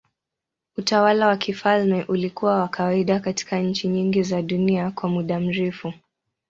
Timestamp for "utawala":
0.77-1.27